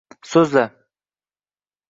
[0.29, 0.63] So’zla